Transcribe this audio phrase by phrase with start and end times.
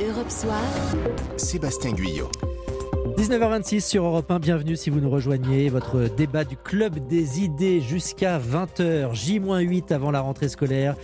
[0.00, 0.60] Europe Soir.
[1.36, 2.28] Sébastien Guyot.
[3.16, 5.68] 19h26 sur Europe 1, bienvenue si vous nous rejoignez.
[5.68, 10.96] Votre débat du Club des idées jusqu'à 20h, J-8 avant la rentrée scolaire.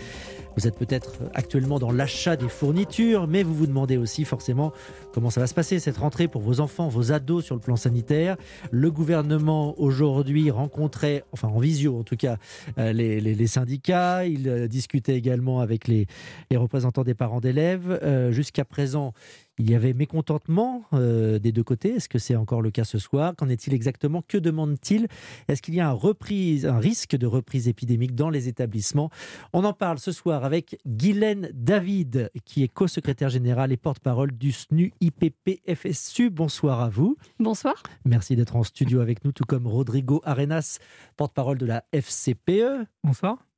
[0.56, 4.72] Vous êtes peut-être actuellement dans l'achat des fournitures, mais vous vous demandez aussi forcément
[5.12, 7.76] comment ça va se passer cette rentrée pour vos enfants, vos ados sur le plan
[7.76, 8.36] sanitaire.
[8.70, 12.36] Le gouvernement aujourd'hui rencontrait, enfin en visio en tout cas,
[12.78, 14.26] euh, les, syndicats.
[14.26, 16.06] Il euh, discutait également avec les,
[16.54, 17.98] représentants des parents d'élèves.
[18.02, 19.12] Euh, jusqu'à présent,
[19.58, 21.96] il y avait mécontentement des deux côtés.
[21.96, 23.34] Est-ce que c'est encore le cas ce soir?
[23.36, 24.22] Qu'en est-il exactement?
[24.26, 25.06] Que demande-t-il?
[25.48, 29.10] Est-ce qu'il y a un, reprise, un risque de reprise épidémique dans les établissements?
[29.52, 34.52] On en parle ce soir avec Guylaine David, qui est co-secrétaire générale et porte-parole du
[34.52, 36.30] SNU IPP-FSU.
[36.30, 37.16] Bonsoir à vous.
[37.38, 37.82] Bonsoir.
[38.04, 40.78] Merci d'être en studio avec nous, tout comme Rodrigo Arenas,
[41.16, 42.86] porte-parole de la FCPE.
[43.04, 43.49] Bonsoir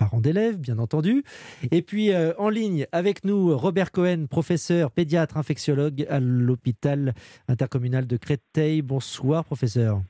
[0.00, 1.22] parents d'élèves, bien entendu.
[1.70, 7.14] Et puis euh, en ligne avec nous, Robert Cohen, professeur pédiatre infectiologue à l'hôpital
[7.48, 8.80] intercommunal de Créteil.
[8.80, 10.00] Bonsoir, professeur.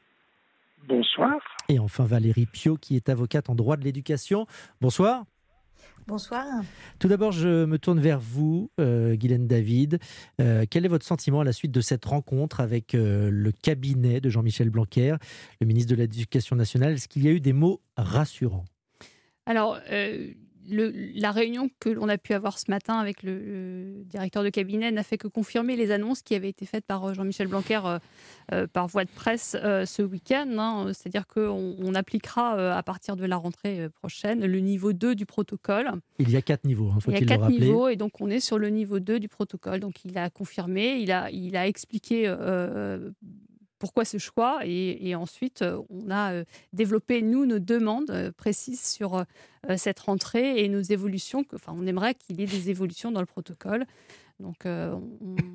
[0.89, 1.41] Bonsoir.
[1.69, 4.47] Et enfin Valérie Pio, qui est avocate en droit de l'éducation.
[4.81, 5.25] Bonsoir.
[6.07, 6.47] Bonsoir.
[6.99, 9.99] Tout d'abord, je me tourne vers vous, euh, Guylaine David.
[10.41, 14.21] Euh, quel est votre sentiment à la suite de cette rencontre avec euh, le cabinet
[14.21, 15.17] de Jean-Michel Blanquer,
[15.61, 16.93] le ministre de l'Éducation nationale?
[16.93, 18.65] Est-ce qu'il y a eu des mots rassurants?
[19.51, 19.79] Alors,
[20.71, 25.03] la réunion que l'on a pu avoir ce matin avec le, directeur de cabinet n'a
[25.03, 27.99] fait que confirmer les annonces qui avaient été faites par euh, Jean-Michel Blanquer euh,
[28.53, 30.49] euh, par voie de presse ce week-end.
[30.59, 30.93] Hein.
[30.93, 35.91] C'est-à-dire qu'on on appliquera à partir de la rentrée prochaine le niveau 2 du protocole.
[36.19, 38.29] Il y a quatre niveaux, hein, faut il y a quatre niveaux et donc on
[38.31, 39.81] est sur le niveau 2 du protocole.
[39.81, 42.29] Donc il a confirmé, il a, il a expliqué
[43.81, 48.85] pourquoi ce choix et, ensuite, euh, on a euh, développé, nous, nos demandes euh, précises
[48.85, 49.25] sur
[49.77, 51.45] cette rentrée et nos évolutions.
[51.55, 53.85] Enfin, on aimerait qu'il y ait des évolutions dans le protocole.
[54.39, 55.03] Donc, Alors,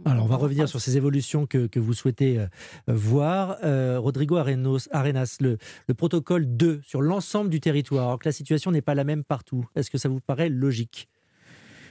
[0.06, 2.46] on va revenir sur ces évolutions que, que vous souhaitez
[2.86, 3.58] voir.
[4.00, 8.69] Rodrigo Arenos, Arenas, le, le, protocole 2 sur l'ensemble du territoire, alors que la situation
[8.69, 9.66] n'est pas la même partout.
[9.75, 11.09] Est-ce que ça vous paraît logique?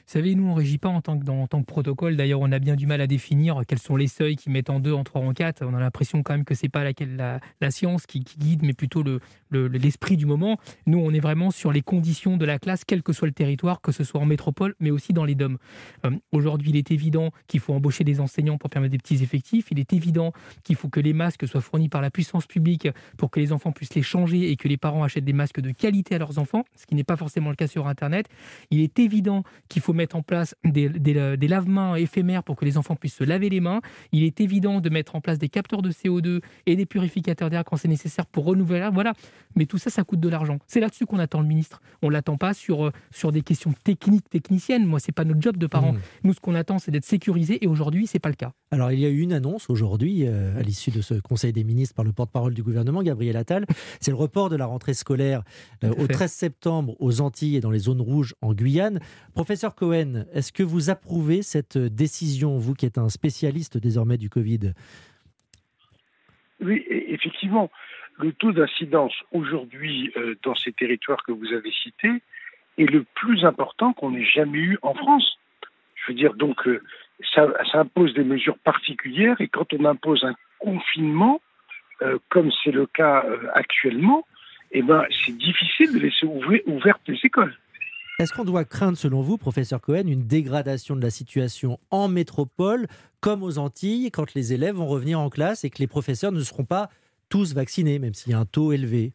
[0.06, 2.16] Savez, nous, on ne régit pas en tant, que, en tant que protocole.
[2.16, 4.80] D'ailleurs, on a bien du mal à définir quels sont les seuils qui mettent en
[4.80, 5.64] deux, en trois, en quatre.
[5.64, 9.02] On a l'impression quand même que c'est pas la, la, science qui, guide, mais plutôt
[9.50, 10.58] l'esprit le, du moment.
[10.86, 13.80] Nous, on est vraiment sur les conditions de la classe, quel que soit le territoire,
[13.80, 15.58] que ce soit en métropole, mais aussi dans les DOM.
[16.04, 19.68] Euh, aujourd'hui, il est évident qu'il faut embaucher des enseignants pour permettre des petits effectifs.
[19.70, 20.32] Il est évident
[20.64, 23.72] qu'il faut que les masques soient fournis par la puissance publique pour que les enfants
[23.72, 26.64] puissent les changer et que les parents achètent des masques de qualité à leurs enfants,
[26.76, 28.28] ce qui n'est pas forcément le cas sur Internet.
[28.70, 32.76] Il est évident qu'il faut mettre en place des, des, lave-mains éphémères pour que les
[32.76, 33.80] enfants puissent se laver les mains.
[34.12, 37.64] Il est évident de mettre en place des capteurs de CO2 et des purificateurs d'air
[37.64, 38.92] quand c'est nécessaire pour renouveler l'air.
[38.92, 39.12] Voilà.
[39.56, 40.58] Mais tout ça, ça coûte de l'argent.
[40.66, 41.80] C'est là-dessus qu'on attend le ministre.
[42.02, 44.84] On l'attend pas sur, euh, sur des questions techniques, techniciennes.
[44.84, 45.92] Moi, c'est pas notre job de parents.
[45.92, 46.00] Mmh.
[46.24, 47.62] Nous, ce qu'on attend, c'est d'être sécurisé.
[47.64, 48.52] Et aujourd'hui, c'est pas le cas.
[48.74, 51.62] Alors, il y a eu une annonce aujourd'hui, euh, à l'issue de ce Conseil des
[51.62, 53.66] ministres par le porte-parole du gouvernement, Gabriel Attal.
[54.00, 55.44] C'est le report de la rentrée scolaire
[55.84, 58.98] euh, au 13 septembre aux Antilles et dans les zones rouges en Guyane.
[59.32, 64.28] Professeur Cohen, est-ce que vous approuvez cette décision, vous qui êtes un spécialiste désormais du
[64.28, 64.72] Covid?
[66.60, 67.70] Oui, effectivement.
[68.18, 72.22] Le taux d'incidence aujourd'hui euh, dans ces territoires que vous avez cités
[72.78, 75.38] est le plus important qu'on ait jamais eu en France.
[75.94, 76.66] Je veux dire, donc,
[77.38, 81.40] euh, ça, impose des mesures particulières et quand on impose un confinement,
[82.02, 84.24] euh, comme c'est le cas actuellement,
[84.72, 86.26] eh ben, c'est difficile de laisser
[86.66, 87.54] ouvertes les écoles.
[88.18, 92.86] Est-ce qu'on doit craindre, selon vous, professeur Cohen, une dégradation de la situation en métropole,
[93.20, 96.40] comme aux Antilles, quand les élèves vont revenir en classe et que les professeurs ne
[96.40, 96.88] seront pas
[97.28, 99.12] tous vaccinés, même s'il y a un taux élevé?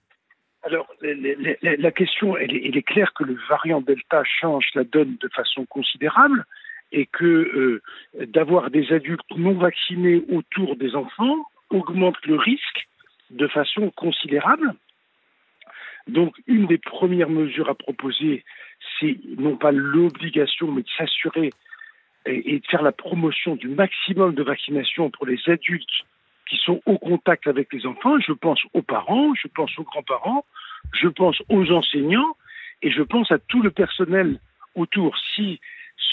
[0.63, 5.65] Alors, la question, elle est, claire que le variant Delta change la donne de façon
[5.65, 6.45] considérable
[6.91, 7.81] et que euh,
[8.25, 12.87] d'avoir des adultes non vaccinés autour des enfants augmente le risque
[13.29, 14.73] de façon considérable.
[16.07, 18.43] Donc, une des premières mesures à proposer,
[18.99, 21.51] c'est non pas l'obligation, mais de s'assurer
[22.25, 26.05] et, de faire la promotion du maximum de vaccination pour les adultes
[26.49, 28.19] qui sont au contact avec les enfants.
[28.19, 30.45] Je pense aux parents, je pense aux grands-parents,
[30.93, 32.35] je pense aux enseignants
[32.81, 34.39] et je pense à tout le personnel
[34.75, 35.15] autour.
[35.35, 35.59] Si,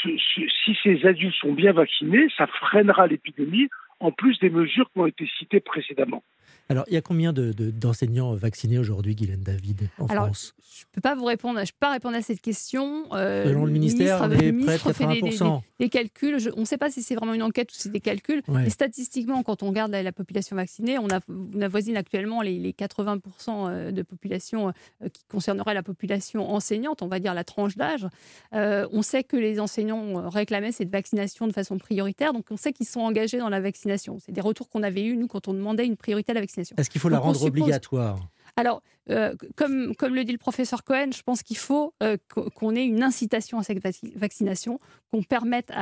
[0.02, 3.68] si ces adultes sont bien vaccinés, ça freinera l'épidémie
[4.00, 6.22] en plus des mesures qui ont été citées précédemment.
[6.68, 10.86] Alors, il y a combien d'enseignants de, vaccinés aujourd'hui, Guylaine David, en France Je ne
[10.92, 13.04] peux pas vous répondre, je peux pas répondre à cette question.
[13.12, 15.60] Euh, Selon le ministère, le ministre, près de 80%.
[15.60, 16.38] Fait des, calculs.
[16.56, 18.42] on ne sait pas si c'est vraiment une enquête ou si c'est des calculs.
[18.48, 23.20] Mais statistiquement, quand on regarde la, population vaccinée, on, a, on avoisine actuellement les, 80%
[23.48, 28.06] euh, de population euh, qui concernerait la population enseignante, on va dire la tranche d'âge.
[28.52, 32.86] on sait que les enseignants réclamaient cette vaccination de façon prioritaire, donc on sait qu'ils
[32.86, 34.18] sont engagés dans la vaccination.
[34.18, 36.55] C'est des retours qu'on avait eus, nous, quand on demandait une priorité à la vaccination.
[36.56, 38.18] Est-ce qu'il faut la rendre obligatoire?
[38.56, 42.16] Alors, euh, comme, comme le dit le professeur Cohen, je pense qu'il faut euh,
[42.54, 43.80] qu'on ait une incitation à cette
[44.16, 44.78] vaccination,
[45.12, 45.72] qu'on permette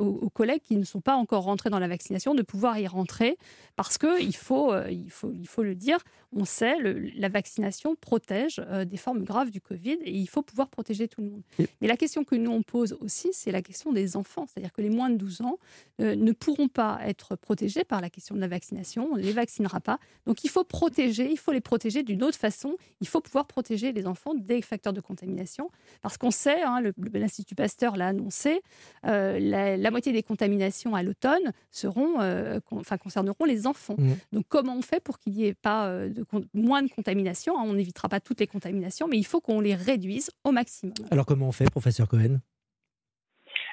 [0.00, 3.38] aux, collègues qui ne sont pas encore rentrés dans la vaccination de pouvoir y rentrer,
[3.76, 5.98] parce qu'il faut, euh, il faut, il faut le dire,
[6.32, 6.76] on sait,
[7.16, 11.30] la vaccination protège des formes graves du Covid et il faut pouvoir protéger tout le
[11.30, 11.42] monde.
[11.80, 14.82] Mais la question que nous on pose aussi, c'est la question des enfants, c'est-à-dire que
[14.82, 15.58] les moins de 12 ans
[16.00, 19.80] ne pourront pas être protégés par la question de la vaccination, on ne les vaccinera
[19.80, 19.98] pas.
[20.26, 22.57] Donc il faut protéger, il faut les protéger d'une autre façon
[23.00, 25.70] il faut pouvoir protéger les enfants des facteurs de contamination,
[26.02, 26.80] parce qu'on sait, hein,
[27.12, 28.60] l'Institut Pasteur l'a annoncé,
[29.06, 33.96] euh, la, moitié des contaminations à l'automne seront, euh, enfin, concerneront les enfants.
[33.98, 34.12] Mmh.
[34.32, 36.24] Donc comment on fait pour qu'il n'y ait pas euh, de,
[36.54, 39.74] moins de contamination hein, On n'évitera pas toutes les contaminations, mais il faut qu'on les
[39.74, 40.94] réduise au maximum.
[41.10, 42.40] Alors comment on fait, professeur Cohen?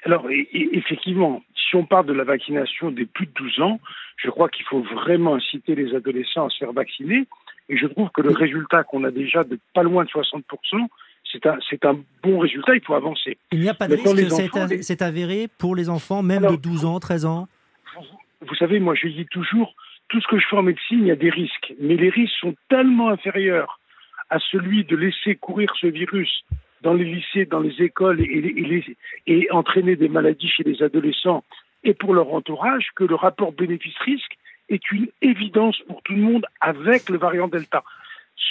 [0.04, 3.80] Alors, effectivement, si on parle de la vaccination des plus de 12 ans,
[4.18, 7.26] je crois qu'il faut vraiment inciter les adolescents à se faire vacciner.
[7.70, 10.42] Et je trouve que le résultat qu'on a déjà de pas loin de 60%,
[11.32, 13.38] c'est un, c'est un bon résultat, il faut avancer.
[13.52, 17.00] Il n'y a pas de risque, c'est avéré pour les enfants, même de 12 ans,
[17.00, 17.48] 13 ans
[18.42, 19.76] vous, savez, moi je dis toujours,
[20.10, 22.36] tout ce que je fais en médecine, il y a des risques, mais les risques
[22.40, 23.80] sont tellement inférieurs
[24.30, 26.44] à celui de laisser courir ce virus
[26.82, 28.96] dans les lycées, dans les écoles et,
[29.28, 31.44] et entraîner des maladies chez les adolescents
[31.84, 34.38] et pour leur entourage que le rapport bénéfice-risque
[34.70, 37.84] est une évidence pour tout le monde avec le variant Delta.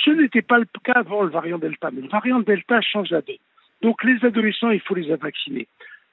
[0.04, 3.20] Ce n'était pas le cas avant le variant Delta, mais le variant Delta change la
[3.20, 3.36] donne.
[3.82, 5.68] Donc les adolescents, il faut les vacciner.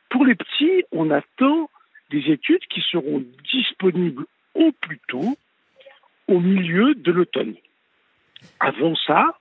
[0.09, 1.69] Pour les petits, on attend
[2.09, 4.25] des études qui seront disponibles
[4.55, 5.37] au plus tôt
[6.27, 7.55] au milieu de l'automne.
[8.59, 9.37] Avant ça,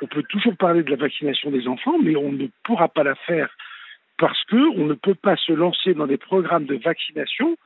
[0.00, 3.14] on peut toujours parler de la vaccination des enfants, mais on ne pourra pas la
[3.14, 3.54] faire
[4.18, 7.56] parce qu'on ne peut pas se lancer dans des programmes de vaccination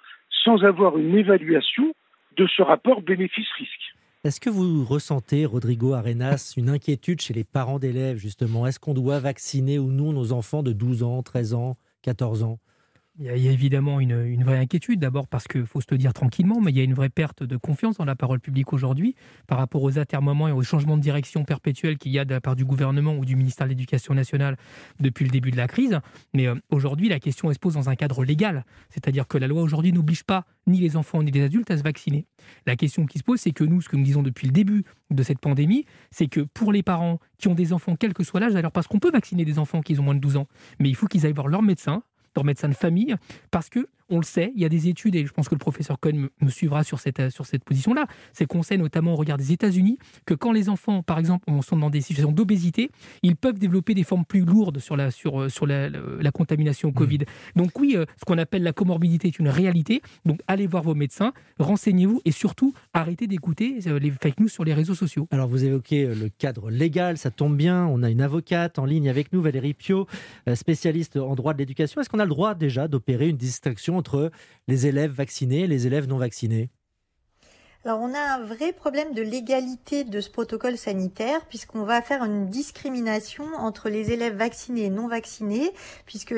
[0.44, 1.94] sans avoir une évaluation
[2.38, 3.94] de ce rapport bénéfice-risque.
[4.24, 8.66] Est-ce que vous ressentez, Rodrigo Arenas, une inquiétude chez les parents d'élèves, justement?
[8.66, 12.58] Est-ce qu'on doit vacciner ou non nos enfants de 12 ans, 13 ans, 14 ans?
[13.20, 16.60] Il y, a, évidemment une, vraie inquiétude, d'abord parce qu'il faut se le dire tranquillement,
[16.60, 19.16] mais il y a une vraie perte de confiance dans la parole publique aujourd'hui
[19.48, 22.40] par rapport aux atermoiements et aux changements de direction perpétuels qu'il y a de la
[22.40, 24.56] part du gouvernement ou du ministère de l'Éducation nationale
[25.00, 25.98] depuis le début de la crise.
[26.32, 29.62] Mais euh, aujourd'hui, la question se pose dans un cadre légal, c'est-à-dire que la loi
[29.62, 32.26] aujourd'hui n'oblige pas ni les enfants ni les adultes à se vacciner.
[32.66, 34.84] La question qui se pose, c'est que nous, ce que nous disons depuis le début
[35.10, 38.38] de cette pandémie, c'est que pour les parents qui ont des enfants, quel que soit
[38.38, 40.46] l'âge, alors parce qu'on peut vacciner des enfants qui ont moins de 12 ans,
[40.78, 42.02] mais il faut qu'ils aillent voir leur médecin,
[42.38, 43.16] leur médecin de famille,
[43.50, 45.58] parce que on le sait, il y a des études, et je pense que le
[45.58, 49.36] professeur Cohen me, suivra sur cette, sur cette position-là, c'est qu'on sait notamment au regard
[49.36, 52.90] des États-Unis que quand les enfants, par exemple, sont dans des situations d'obésité,
[53.22, 55.90] ils peuvent développer des formes plus lourdes sur la, sur, euh, sur la,
[56.32, 56.94] contamination au mmh.
[56.94, 57.18] Covid.
[57.56, 60.94] Donc oui, euh, ce qu'on appelle la comorbidité est une réalité, donc allez voir vos
[60.94, 65.26] médecins, renseignez-vous et surtout arrêtez d'écouter euh, les fake news sur les réseaux sociaux.
[65.30, 69.08] Alors vous évoquez le cadre légal, ça tombe bien, on a une avocate en ligne
[69.08, 70.06] avec nous, Valérie Pio,
[70.54, 72.00] spécialiste en droit de l'éducation.
[72.00, 74.30] Est-ce qu'on a le droit déjà d'opérer une distinction entre
[74.68, 76.70] les élèves vaccinés et les élèves non vaccinés
[77.84, 82.24] alors on a un vrai problème de légalité de ce protocole sanitaire puisqu'on va faire
[82.24, 85.72] une discrimination entre les élèves vaccinés et non vaccinés
[86.04, 86.34] puisque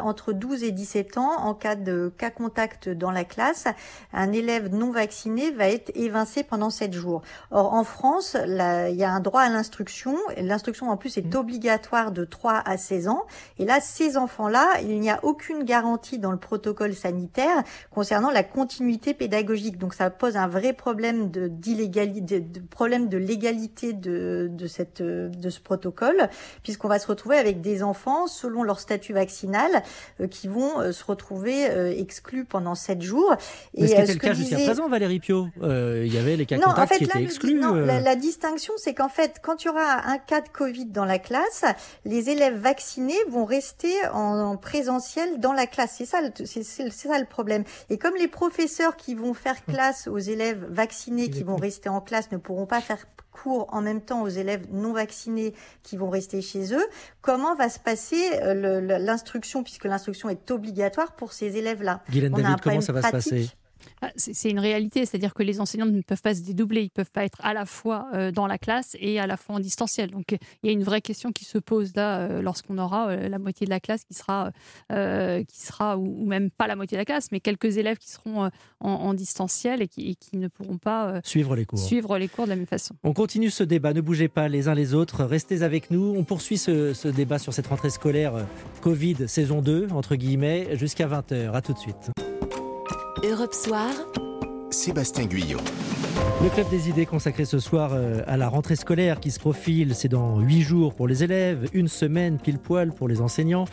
[0.00, 3.66] entre 12 et 17 ans, en cas de cas contact dans la classe,
[4.12, 7.22] un élève non vacciné va être évincé pendant 7 jours.
[7.50, 10.16] Or en France, il y a un droit à l'instruction.
[10.36, 11.36] L'instruction en plus est mmh.
[11.36, 13.24] obligatoire de 3 à 16 ans.
[13.58, 18.44] Et là, ces enfants-là, il n'y a aucune garantie dans le protocole sanitaire concernant la
[18.44, 19.78] continuité pédagogique.
[19.78, 25.02] Donc ça pose un vrai problème de d'illégalité, de, problème de légalité de, de cette
[25.02, 26.28] de ce protocole,
[26.62, 29.82] puisqu'on va se retrouver avec des enfants selon leur statut vaccinal
[30.20, 33.34] euh, qui vont euh, se retrouver euh, exclus pendant sept jours.
[33.74, 35.48] Et c'était le cas jusqu'à présent, Valérie Pio.
[35.62, 37.54] il y avait les cas contacts qui étaient exclus.
[37.54, 40.86] Non, la, la, distinction, c'est qu'en fait, quand il y aura un cas de Covid
[40.86, 41.64] dans la classe,
[42.04, 45.94] les élèves vaccinés vont rester en, en présentiel dans la classe.
[45.98, 47.64] C'est ça, c'est ça le problème.
[47.90, 52.00] Et comme les professeurs qui vont faire classe aux élèves vaccinés qui vont rester en
[52.00, 53.06] classe ne pourront pas faire
[53.36, 56.84] cours en même temps aux élèves non vaccinés qui vont rester chez eux.
[57.20, 62.02] Comment va se passer euh, l'instruction, puisque l'instruction est obligatoire pour ces élèves-là?
[62.10, 63.50] Guylaine David, comment ça va se passer?
[64.16, 67.10] C'est une réalité, c'est-à-dire que les enseignants ne peuvent pas se dédoubler, ils ne peuvent
[67.10, 70.10] pas être à la fois euh, dans la classe et à la fois en distanciel.
[70.10, 73.28] Donc il y a une vraie question qui se pose là euh, lorsqu'on aura euh,
[73.28, 74.50] la moitié de la classe qui sera,
[74.88, 78.50] qui sera ou, même pas la moitié de la classe, mais quelques élèves qui seront
[78.80, 81.78] en, distanciel et qui, ne pourront pas suivre les cours.
[81.78, 82.94] Suivre les cours de la même façon.
[83.02, 86.14] On continue ce débat, ne bougez pas les uns les autres, restez avec nous.
[86.16, 88.46] On poursuit ce, ce débat sur cette rentrée scolaire
[88.82, 91.52] Covid saison 2 entre guillemets jusqu'à 20h.
[91.52, 92.10] À tout de suite.
[93.24, 93.90] Europe Soir.
[94.70, 95.58] Sébastien Guyot.
[96.42, 99.94] Le club des idées consacré ce soir euh, à la rentrée scolaire qui se profile,
[99.94, 103.64] c'est dans huit jours pour les élèves, une semaine pile poil pour les enseignants.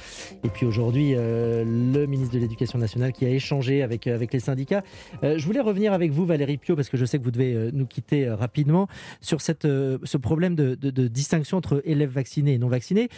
[0.45, 4.31] Et puis aujourd'hui, euh, le ministre de l'Éducation nationale qui a échangé avec, euh, avec
[4.31, 4.83] les syndicats.
[5.21, 7.85] je voulais revenir avec vous, Valérie Pio, parce que je sais que vous devez nous
[7.85, 8.87] quitter rapidement,
[9.19, 10.75] sur cette, ce problème de,
[11.07, 13.09] distinction entre élèves vaccinés et non vaccinés.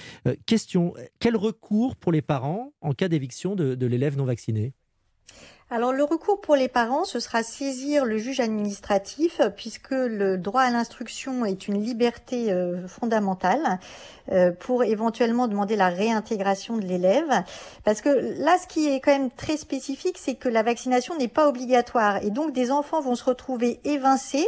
[0.48, 4.74] question, quel recours pour les parents en cas d'éviction de l'élève non vacciné?
[5.76, 10.62] Alors le recours pour les parents, ce sera saisir le juge administratif puisque le droit
[10.62, 13.80] à l'instruction est une liberté euh, fondamentale
[14.32, 17.44] euh, pour éventuellement demander la réintégration de l'élève.
[17.84, 18.08] Parce que
[18.42, 22.24] là, ce qui est quand même très spécifique, c'est que la vaccination n'est pas obligatoire
[22.24, 24.48] et donc des enfants vont se retrouver évincés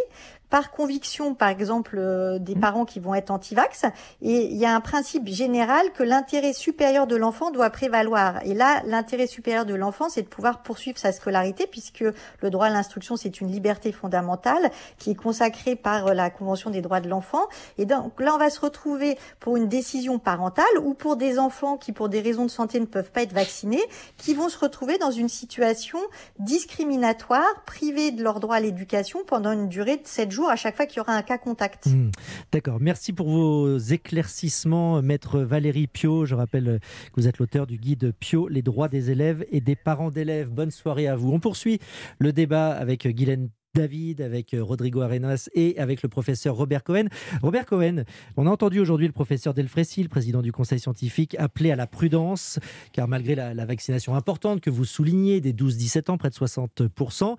[0.49, 2.59] par conviction, par exemple, euh, des mmh.
[2.59, 3.85] parents qui vont être anti-vax.
[4.21, 8.39] Et il y a un principe général que l'intérêt supérieur de l'enfant doit prévaloir.
[8.45, 12.03] Et là, l'intérêt supérieur de l'enfant, c'est de pouvoir poursuivre sa scolarité, puisque
[12.41, 16.69] le droit à l'instruction, c'est une liberté fondamentale qui est consacrée par euh, la Convention
[16.69, 17.43] des droits de l'enfant.
[17.77, 21.77] Et donc là, on va se retrouver pour une décision parentale ou pour des enfants
[21.77, 23.83] qui, pour des raisons de santé, ne peuvent pas être vaccinés,
[24.17, 25.99] qui vont se retrouver dans une situation
[26.39, 30.75] discriminatoire, privée de leur droit à l'éducation pendant une durée de 7 jours à chaque
[30.75, 31.87] fois qu'il y aura un cas contact.
[31.87, 32.11] Hmm.
[32.51, 32.77] D'accord.
[32.79, 36.25] Merci pour vos éclaircissements, maître Valérie Pio.
[36.25, 36.79] Je rappelle
[37.13, 40.51] que vous êtes l'auteur du guide Pio, les droits des élèves et des parents d'élèves.
[40.51, 41.31] Bonne soirée à vous.
[41.31, 41.79] On poursuit
[42.19, 47.05] le débat avec Guylaine David, avec euh, Rodrigo Arenas et avec le professeur Robert Cohen.
[47.41, 48.03] Robert Cohen,
[48.35, 51.87] on a entendu aujourd'hui le professeur Delfrécy, le président du conseil scientifique, appeler à la
[51.87, 52.59] prudence,
[52.91, 57.37] car malgré la, vaccination importante que vous soulignez, des 12-17 ans, près de 60%,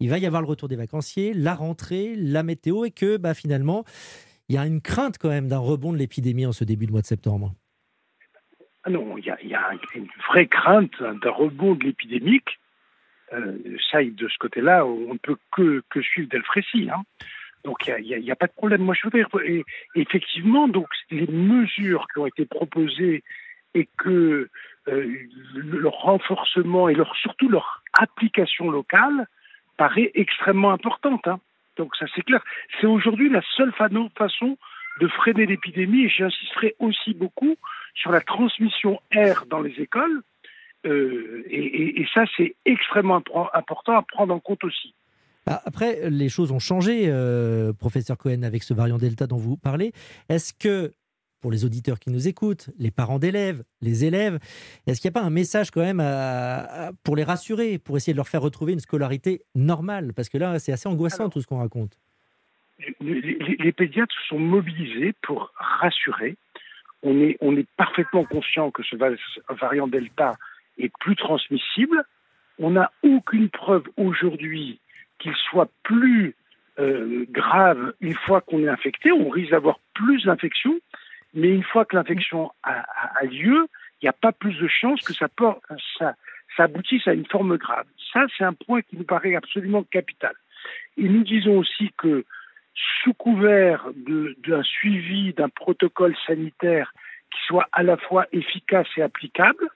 [0.00, 3.32] il va y avoir le retour des vacanciers, la rentrée, la météo, et que bah,
[3.32, 3.84] finalement,
[4.48, 6.92] il y a une crainte quand même d'un rebond de l'épidémie en ce début de
[6.92, 7.54] mois de septembre.
[8.84, 12.67] Ah non, il y a, une vraie crainte d'un rebond de l'épidémique euh,
[13.90, 16.88] ça, de ce côté-là, on ne peut que, que suivre Delfrécy.
[16.92, 17.02] Hein.
[17.64, 18.82] Donc il n'y a, pas de problème.
[18.82, 19.28] Moi, je veux dire,
[19.94, 23.22] effectivement, donc les mesures qui ont été proposées
[23.74, 24.48] et que
[24.88, 25.16] euh,
[25.54, 29.26] leur renforcement et leur, surtout leur application locale
[29.76, 31.26] paraît extrêmement importante.
[31.28, 31.40] Hein.
[31.76, 32.42] Donc ça, c'est clair.
[32.80, 34.56] C'est aujourd'hui la seule façon
[35.00, 37.56] de freiner l'épidémie et j'insisterai aussi beaucoup
[37.94, 40.22] sur la transmission air dans les écoles
[40.86, 43.22] euh, et, ça, c'est extrêmement
[43.54, 44.94] important à prendre en compte aussi.
[45.46, 49.56] Bah, après, les choses ont changé, euh, professeur Cohen, avec ce variant Delta dont vous
[49.56, 49.92] parlez.
[50.28, 50.92] Est-ce que,
[51.40, 54.38] pour les auditeurs qui nous écoutent, les parents d'élèves, les élèves,
[54.86, 56.02] est-ce qu'il n'y a pas un message quand même
[57.04, 60.12] pour les rassurer, pour essayer de leur faire retrouver une scolarité normale?
[60.14, 61.98] Parce que là, c'est assez angoissant tout ce qu'on raconte.
[63.00, 66.36] Les, pédiatres sont mobilisés pour rassurer.
[67.02, 68.96] On est, on est parfaitement conscient que ce
[69.54, 70.36] variant Delta
[70.78, 72.04] est plus transmissible.
[72.58, 74.80] On n'a aucune preuve aujourd'hui
[75.18, 76.34] qu'il soit plus
[76.78, 79.12] euh, grave une fois qu'on est infecté.
[79.12, 80.78] On risque d'avoir plus d'infections,
[81.34, 82.84] mais une fois que l'infection a,
[83.24, 83.66] lieu,
[84.00, 85.28] il n'y a pas plus de chances que ça,
[85.98, 86.14] ça,
[86.56, 87.86] ça aboutisse à une forme grave.
[88.12, 90.34] Ça, c'est un point qui nous paraît absolument capital.
[90.96, 92.24] Et nous disons aussi que
[93.02, 96.92] sous couvert d'un suivi d'un protocole sanitaire
[97.30, 99.68] qui soit à la fois efficace et applicable,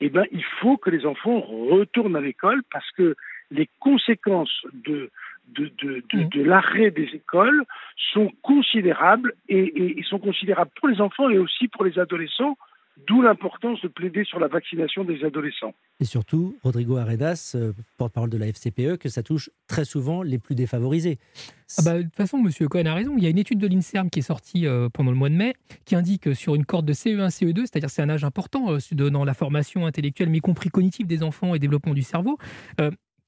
[0.00, 3.16] eh ben, il faut que les enfants retournent à l'école parce que
[3.50, 5.10] les conséquences de,
[5.48, 6.46] de, de, de, mmh.
[6.46, 7.64] l'arrêt des écoles
[8.12, 12.56] sont considérables et, et, sont considérables pour les enfants et aussi pour les adolescents
[13.06, 15.74] D'où l'importance de plaider sur la vaccination des adolescents.
[16.00, 20.38] Et surtout, Rodrigo Aredas, euh, porte-parole de la FCPE, que ça touche très souvent les
[20.38, 21.18] plus défavorisés.
[21.78, 22.68] Ah bah, de toute façon, M.
[22.68, 23.14] Cohen a raison.
[23.16, 25.34] Il y a une étude de l'INSERM qui est sortie euh, pendant le mois de
[25.34, 28.72] mai qui indique que sur une corde de CE1, CE2, c'est-à-dire c'est un âge important
[28.72, 32.38] euh, dans la formation intellectuelle, mais y compris cognitive des enfants et développement du cerveau,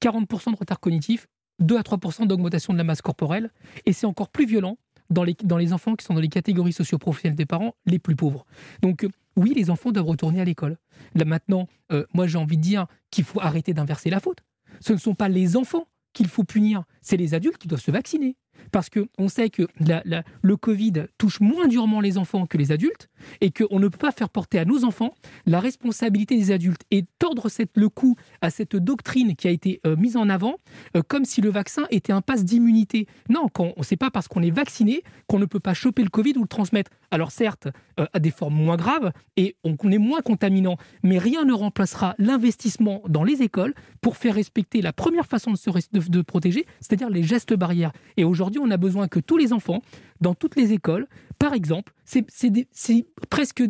[0.01, 1.27] 40% de retard cognitif,
[1.59, 3.51] 2 à 3% d'augmentation de la masse corporelle,
[3.85, 4.77] et c'est encore plus violent
[5.09, 8.15] dans les, dans les enfants qui sont dans les catégories socio-professionnelles des parents les plus
[8.15, 8.45] pauvres.
[8.81, 10.77] Donc oui, les enfants doivent retourner à l'école.
[11.15, 14.39] Maintenant, euh, moi j'ai envie de dire qu'il faut arrêter d'inverser la faute.
[14.79, 17.91] Ce ne sont pas les enfants qu'il faut punir, c'est les adultes qui doivent se
[17.91, 18.35] vacciner.
[18.71, 23.51] Parce qu'on sait que le Covid touche moins durement les enfants que les adultes et
[23.51, 25.13] qu'on ne peut pas faire porter à nos enfants
[25.45, 29.95] la responsabilité des adultes et tordre le cou à cette doctrine qui a été euh,
[29.95, 30.55] mise en avant
[30.95, 33.07] euh, comme si le vaccin était un passe d'immunité.
[33.29, 36.09] Non, quand, on sait pas parce qu'on est vacciné qu'on ne peut pas choper le
[36.09, 36.91] Covid ou le transmettre.
[37.11, 37.67] Alors certes,
[38.13, 43.01] à des formes moins graves et on, est moins contaminant, mais rien ne remplacera l'investissement
[43.07, 47.23] dans les écoles pour faire respecter la première façon de se de protéger, c'est-à-dire les
[47.23, 47.91] gestes barrières.
[48.17, 49.81] Et aujourd'hui, on a besoin que tous les enfants,
[50.19, 51.07] dans toutes les écoles,
[51.39, 53.63] par exemple, c'est presque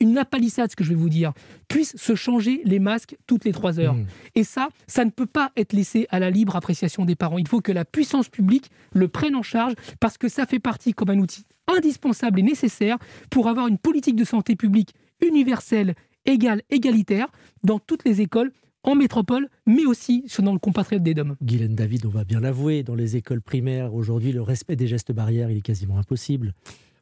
[0.00, 1.32] une napalissade, ce que je vais vous dire,
[1.68, 3.94] puissent se changer les masques toutes les trois heures.
[3.94, 4.06] Mmh.
[4.34, 7.38] Et ça, ça ne peut pas être laissé à la libre appréciation des parents.
[7.38, 10.92] Il faut que la puissance publique le prenne en charge parce que ça fait partie
[10.92, 12.98] comme un outil indispensable et nécessaire
[13.30, 15.94] pour avoir une politique de santé publique universelle,
[16.26, 17.28] égale, égalitaire
[17.62, 18.52] dans toutes les écoles
[18.84, 21.36] en métropole, mais aussi dans le compatriote des DOM.
[21.42, 25.12] Guylaine David, on va bien l'avouer, dans les écoles primaires, aujourd'hui, le respect des gestes
[25.12, 26.54] barrières, il est quasiment impossible.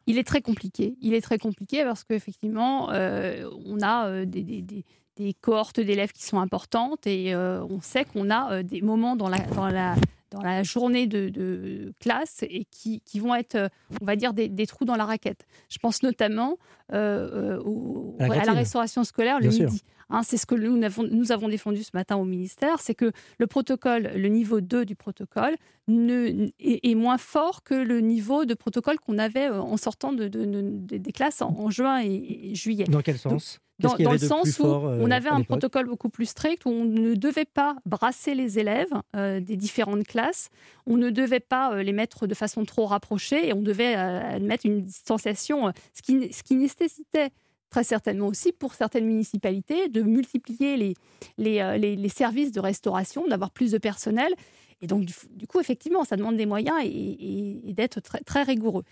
[0.06, 0.96] Il est très compliqué.
[1.00, 4.84] Il est très compliqué parce qu'effectivement, euh, on a euh, des, des,
[5.16, 9.28] des, cohortes d'élèves qui sont importantes et euh, on sait qu'on a des moments dans
[9.28, 9.94] la, dans la,
[10.30, 13.70] dans la journée de, classe et qui, qui, vont être,
[14.00, 15.46] on va dire, des, trous dans la raquette.
[15.68, 16.56] Je pense notamment
[16.92, 19.84] au, à, la restauration scolaire le midi.
[20.10, 23.12] Hein, c'est ce que nous avons, nous avons, défendu ce matin au ministère, c'est que
[23.38, 25.56] le protocole, le niveau 2 du protocole,
[25.88, 30.28] ne, est, moins fort que le niveau de protocole qu'on avait euh, en sortant de,
[30.28, 32.84] des classes en, juin et, juillet.
[32.84, 33.60] Dans quel sens?
[33.78, 37.14] Dans, le sens où euh, on avait un protocole beaucoup plus strict, où on ne
[37.14, 40.50] devait pas brasser les élèves euh, des différentes classes,
[40.86, 44.82] on ne devait pas les mettre de façon trop rapprochée et on devait mettre une
[44.82, 47.30] distanciation, ce qui, ce qui nécessitait
[47.70, 50.94] très certainement aussi pour certaines municipalités de multiplier les,
[51.38, 54.34] les, euh, les, services de restauration, d'avoir plus de personnel.
[54.82, 58.84] Et donc, du, coup, effectivement, ça demande des moyens et, d'être très, très rigoureux.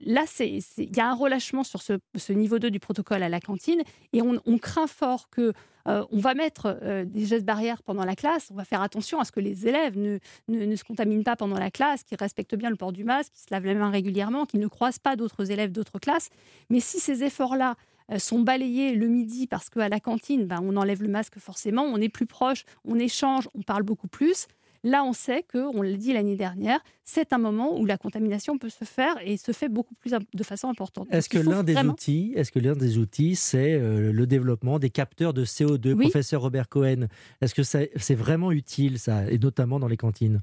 [0.00, 3.82] Là, il y a un relâchement sur ce, niveau 2 du protocole à la cantine
[4.12, 5.52] et on, craint fort que
[5.86, 8.48] euh, on va mettre euh, des gestes barrières pendant la classe.
[8.50, 11.58] On va faire attention à ce que les élèves ne, ne, se contaminent pas pendant
[11.58, 14.46] la classe, qu'ils respectent bien le port du masque, qu'ils se lavent les mains régulièrement,
[14.46, 16.30] qu'ils ne croisent pas d'autres élèves d'autres classes.
[16.70, 17.76] Mais si ces efforts-là
[18.18, 21.96] sont balayés le midi parce qu'à la cantine, ben, on enlève le masque forcément, on
[21.96, 24.46] est plus proche, on échange, on parle beaucoup plus.
[24.86, 28.58] Là, on sait que, on l'a dit l'année dernière, c'est un moment où la contamination
[28.58, 31.08] peut se faire et se fait beaucoup plus de façon importante.
[31.10, 34.90] Est-ce que l'un des outils, est-ce que l'un des outils, c'est euh, le développement des
[34.90, 37.06] capteurs de CO2, professeur Robert Cohen
[37.40, 40.40] Est-ce que c'est vraiment utile ça, et notamment dans les cantines?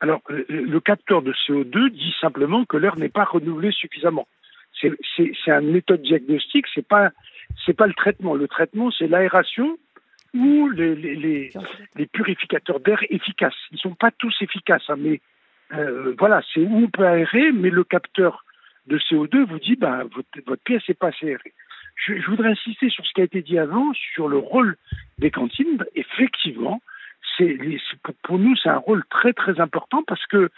[0.00, 4.26] Alors, le capteur de CO2 dit simplement que l'air n'est pas renouvelé suffisamment
[4.80, 7.10] c'est une méthode diagnostique, c'est pas
[7.76, 8.34] pas le traitement.
[8.34, 9.78] Le traitement, c'est l'aération
[10.34, 13.54] ou les, les, purificateurs d'air efficaces.
[13.72, 15.20] Ils sont pas tous efficaces, hein, mais
[15.72, 18.44] euh, voilà, c'est où on peut aérer, mais le capteur
[18.86, 21.52] de CO2 vous dit ben votre, pièce n'est pas assez aérée.
[21.96, 24.76] Je, je, voudrais insister sur ce qui a été dit avant, sur le rôle
[25.18, 25.84] des cantines.
[25.94, 26.80] Effectivement,
[27.36, 27.58] c'est
[28.02, 30.50] pour, pour nous c'est un rôle très très important parce que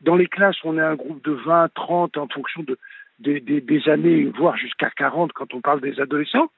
[0.00, 2.78] dans les classes, on est un groupe de 20, 30 en fonction de,
[3.18, 6.50] des, années, voire jusqu'à 40 quand on parle des adolescents.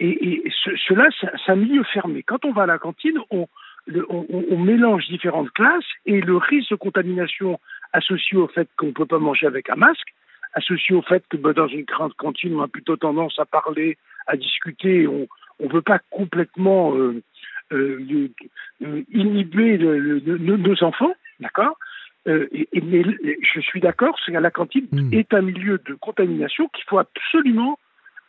[0.00, 2.22] Et, et ce, cela, c'est un milieu fermé.
[2.22, 3.48] Quand on va à la cantine, on,
[4.08, 7.58] on, mélange différentes classes et le risque de contamination
[7.92, 10.14] associé au fait qu'on ne peut pas manger avec un masque,
[10.54, 13.96] associé au fait que ben, dans une grande cantine, on a plutôt tendance à parler,
[14.26, 15.26] à discuter, on
[15.60, 17.22] ne veut pas complètement euh,
[17.72, 18.28] euh,
[18.82, 21.76] euh inhiber nos enfants, d'accord?
[22.26, 25.12] Euh, et, mais je suis d'accord, c'est que la cantine hmm.
[25.12, 27.78] est un milieu de contamination qu'il faut absolument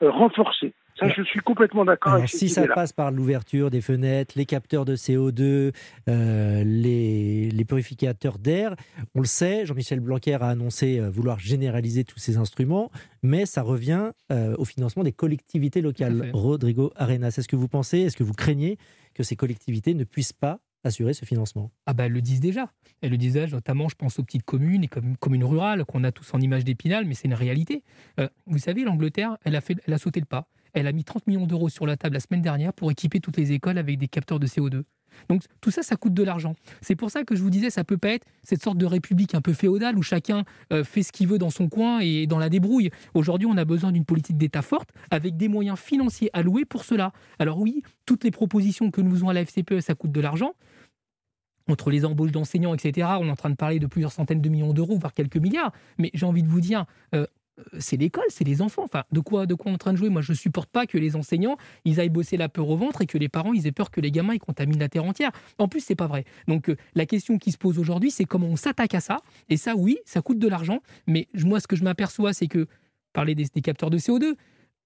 [0.01, 0.73] euh, renforcer.
[0.99, 4.83] Ça, je suis complètement d'accord avec Si ça passe par l'ouverture des fenêtres, les capteurs
[4.83, 5.71] de CO2,
[6.09, 8.75] euh, les, les, purificateurs d'air,
[9.15, 12.91] on le sait, Jean-Michel Blanquer a annoncé vouloir généraliser tous ces instruments,
[13.23, 16.31] mais ça revient au financement des collectivités locales.
[16.33, 18.77] Rodrigo Arenas, est-ce que vous pensez, est-ce que vous craignez
[19.13, 22.71] que ces collectivités ne puissent pas assurer ce financement Ah bah elles le disent déjà.
[23.01, 26.11] Elles le disent notamment je pense aux petites communes et comme communes rurales qu'on a
[26.11, 27.83] tous en image d'épinal, mais c'est une réalité.
[28.19, 30.47] Euh, vous savez, l'Angleterre, elle elle a sauté le pas.
[30.73, 33.37] Elle a mis 30 millions d'euros sur la table la semaine dernière pour équiper toutes
[33.37, 34.83] les écoles avec des capteurs de CO2.
[35.27, 36.55] Donc tout ça, ça coûte de l'argent.
[36.81, 39.35] C'est pour ça que je vous disais, ça peut pas être cette sorte de république
[39.35, 42.39] un peu féodale où chacun euh, fait ce qu'il veut dans son coin et dans
[42.39, 42.89] la débrouille.
[43.13, 47.11] Aujourd'hui, on a besoin d'une politique d'État forte avec des moyens financiers alloués pour cela.
[47.39, 50.53] Alors oui, toutes les propositions que nous faisons à la FCPE, ça coûte de l'argent.
[51.69, 54.49] Entre les embauches d'enseignants, etc., on est en train de parler de plusieurs centaines de
[54.49, 55.71] millions d'euros, voire quelques milliards.
[55.99, 57.27] Mais j'ai envie de vous dire, euh,
[57.79, 58.83] c'est l'école, c'est les enfants.
[58.83, 60.09] Enfin, de quoi, de quoi on est en train de jouer?
[60.09, 63.05] Moi, je supporte pas que les enseignants, ils aillent bosser la peur au ventre et
[63.05, 65.31] que les parents, ils aient peur que les gamins, ils contaminent la terre entière.
[65.57, 66.25] En plus, c'est pas vrai.
[66.47, 69.17] Donc, euh, la question qui se pose aujourd'hui, c'est comment on s'attaque à ça.
[69.49, 70.79] Et ça, oui, ça coûte de l'argent.
[71.07, 72.67] Mais moi, ce que je m'aperçois, c'est que
[73.13, 74.35] parler des, capteurs de CO2,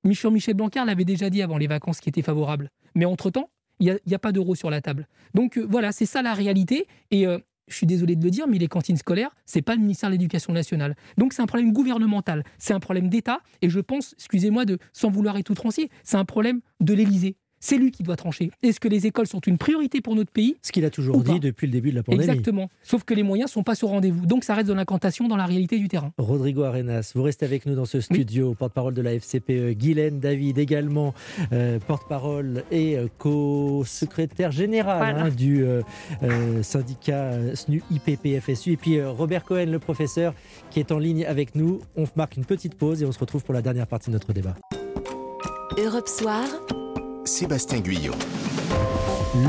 [0.04, 2.70] Michel Michel Blanquer l'avait déjà dit avant les vacances qui étaient favorables.
[2.96, 5.08] Mais entre-temps, il n'y a, pas d'euros sur la table.
[5.34, 6.88] Donc euh, voilà, c'est ça la réalité.
[7.12, 9.82] Et euh, je suis désolé de le dire, mais les cantines scolaires, c'est pas le
[9.82, 10.96] ministère de l'Éducation nationale.
[11.18, 15.10] Donc c'est un problème gouvernemental, c'est un problème d'État, et je pense, excusez-moi de sans
[15.10, 18.52] vouloir être outrancier, c'est un problème de l'Élysée c'est lui qui doit trancher.
[18.62, 21.40] Est-ce que les écoles sont une priorité pour notre pays Ce qu'il a toujours dit
[21.40, 22.26] depuis le début de la pandémie.
[22.26, 22.70] Exactement.
[22.84, 24.26] Sauf que les moyens ne sont pas au rendez-vous.
[24.26, 26.12] Donc ça reste de l'incantation dans la réalité du terrain.
[26.18, 29.78] Rodrigo Arenas, vous restez avec nous dans ce studio, porte-parole de la FCPE.
[29.78, 31.14] Guylaine David également,
[31.54, 35.84] euh, porte-parole et euh, co-secrétaire général hein, du euh,
[36.64, 38.74] syndicat SNU IPPFSU.
[38.74, 40.34] Et puis Robert Cohen, le professeur,
[40.70, 41.80] qui est en ligne avec nous.
[41.96, 44.34] On marque une petite pause et on se retrouve pour la dernière partie de notre
[44.34, 44.56] débat.
[45.78, 46.44] Europe Soir.
[47.26, 48.14] Sébastien Guyot.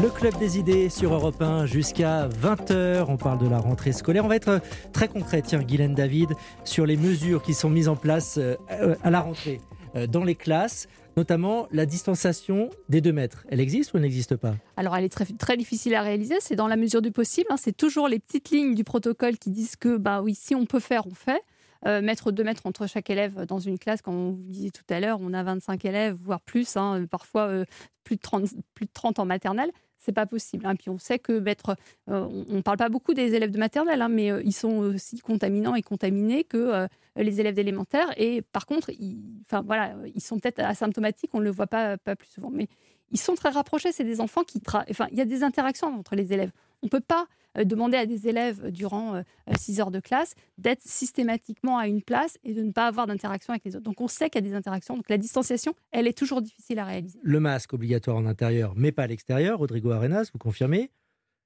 [0.03, 3.07] Le Club des idées sur Europe 1 jusqu'à 20h.
[3.09, 4.25] On parle de la rentrée scolaire.
[4.25, 4.61] On va être
[4.93, 6.31] très concret, tiens, Guylaine David,
[6.65, 8.57] sur les mesures qui sont mises en place euh,
[9.03, 9.61] à la rentrée
[9.97, 13.47] euh, dans les classes notamment la distanciation des deux mètres.
[13.49, 14.55] Elle existe ou elle n'existe pas?
[14.77, 16.37] Alors, elle est très, très difficile à réaliser.
[16.41, 17.47] C'est dans la mesure du possible.
[17.51, 17.57] Hein.
[17.57, 20.81] C'est toujours les petites lignes du protocole qui disent que, bah oui, si on peut
[20.81, 21.41] faire, on fait.
[21.87, 24.85] Euh, mettre deux mètres entre chaque élève dans une classe, comme on vous disait tout
[24.89, 27.65] à l'heure, on a 25 élèves, voire plus, hein, parfois euh,
[28.05, 30.67] plus, de 30, plus de 30 en maternelle c'est pas possible.
[30.67, 30.77] Hein.
[30.77, 31.77] Puis on sait que mettre,
[32.11, 35.19] euh, on ne parle pas beaucoup des élèves de maternelle, hein, mais ils sont aussi
[35.21, 38.13] contaminants et contaminés que les élèves d'élémentaire.
[38.19, 39.23] Et par contre, ils,
[39.65, 42.69] voilà, ils sont peut-être asymptomatiques, on ne le voit pas, pas plus souvent, mais
[43.13, 43.93] ils sont très rapprochés.
[43.93, 46.51] C'est des enfants qui, enfin, il y a des interactions entre les élèves.
[46.85, 47.27] On peut pas
[47.59, 49.23] euh, demander à des élèves durant
[49.57, 53.07] 6 euh, heures de classe d'être systématiquement à une place et de ne pas avoir
[53.07, 53.85] d'interaction avec les autres.
[53.85, 54.97] Donc on sait qu'il y a des interactions.
[54.97, 57.19] Donc la distanciation, elle est toujours difficile à réaliser.
[57.23, 59.59] Le masque obligatoire en intérieur, mais pas à l'extérieur.
[59.59, 60.91] Rodrigo Arenas, vous confirmez?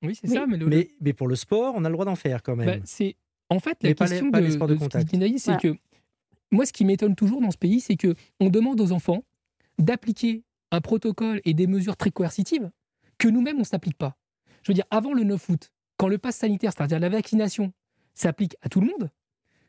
[0.03, 0.47] Oui, c'est ça.
[0.47, 2.67] Mais, mais, pour le sport, on a le droit d'en faire quand même.
[2.67, 3.17] Bah, c'est
[3.51, 5.09] en fait la question de, de, contact.
[5.39, 5.75] c'est que
[6.51, 9.25] moi, ce qui m'étonne toujours dans ce pays, c'est que on demande aux enfants
[9.79, 12.71] d'appliquer un protocole et des mesures très coercitives
[13.19, 14.17] que nous-mêmes on s'applique pas.
[14.63, 17.73] Je veux dire, avant le 9 août, quand le pass sanitaire, c'est-à-dire la vaccination,
[18.15, 19.11] s'applique à tout le monde,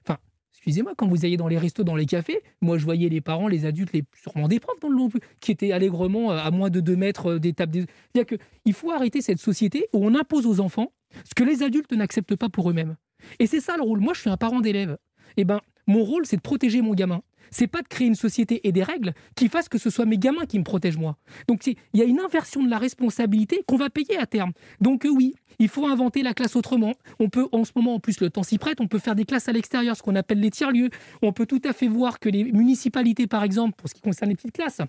[0.03, 0.19] enfin,
[0.53, 3.47] excusez-moi, quand vous alliez dans les restos, dans les cafés, moi je voyais les parents,
[3.47, 4.97] les adultes, les, sûrement des profs dans le
[5.39, 7.85] qui étaient allègrement euh, à moins de 2 mètres euh, des tables.
[8.13, 10.91] C'est-à-dire qu'il faut arrêter cette société où on impose aux enfants
[11.25, 12.95] ce que les adultes n'acceptent pas pour eux-mêmes.
[13.39, 13.99] Et c'est ça le rôle.
[13.99, 14.97] Moi, je suis un parent d'élève.
[15.37, 18.67] Eh ben, mon rôle, c'est de protéger mon gamin c'est pas de créer une société
[18.67, 21.17] et des règles qui fassent que ce soit mes gamins qui me protègent moi.
[21.47, 24.51] Donc il y a une inversion de la responsabilité qu'on va payer à terme.
[24.81, 26.93] Donc euh, oui, il faut inventer la classe autrement.
[27.19, 29.25] On peut en ce moment en plus le temps s'y prête, on peut faire des
[29.25, 30.89] classes à l'extérieur, ce qu'on appelle les tiers-lieux.
[31.21, 34.29] On peut tout à fait voir que les municipalités par exemple pour ce qui concerne
[34.29, 34.81] les petites classes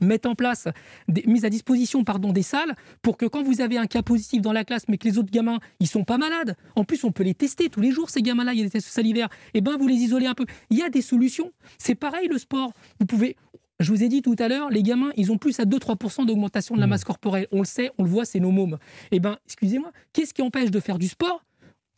[0.00, 0.68] mettre en place,
[1.08, 4.42] des, mise à disposition pardon, des salles pour que quand vous avez un cas positif
[4.42, 7.12] dans la classe, mais que les autres gamins, ils sont pas malades, en plus on
[7.12, 9.58] peut les tester tous les jours, ces gamins-là, il y a des tests salivaires, et
[9.58, 10.46] eh ben vous les isolez un peu.
[10.70, 11.52] Il y a des solutions.
[11.78, 12.72] C'est pareil le sport.
[13.00, 13.36] Vous pouvez...
[13.78, 16.74] Je vous ai dit tout à l'heure, les gamins, ils ont plus à 2-3% d'augmentation
[16.74, 16.90] de la mmh.
[16.90, 17.46] masse corporelle.
[17.52, 18.78] On le sait, on le voit, c'est nos mômes.
[19.10, 21.44] Eh ben, excusez-moi, qu'est-ce qui empêche de faire du sport?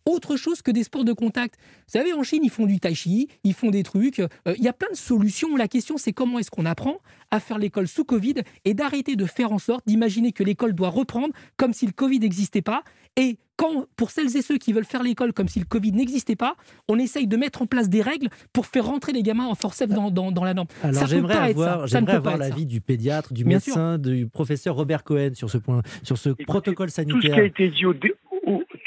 [0.08, 1.56] Autre chose que des sports de contact.
[1.86, 4.20] Vous savez, en Chine, ils font du tai chi, ils font des trucs.
[4.20, 5.56] Euh, il y a plein de solutions.
[5.56, 6.98] La question, c'est comment est-ce qu'on apprend
[7.30, 10.88] à faire l'école sous Covid et d'arrêter de faire en sorte d'imaginer que l'école doit
[10.88, 12.82] reprendre comme si le Covid n'existait pas.
[13.16, 16.36] Et quand, pour celles et ceux qui veulent faire l'école comme si le Covid n'existait
[16.36, 16.54] pas,
[16.86, 19.92] on essaye de mettre en place des règles pour faire rentrer les gamins en forceps
[19.92, 20.68] dans, dans, la norme.
[20.82, 25.50] Alors j'aimerais avoir, j'aimerais avoir l'avis du pédiatre, du médecin, du professeur Robert Cohen sur
[25.50, 27.20] ce point, sur ce protocole sanitaire.
[27.20, 27.94] Tout ce qui a été dit au,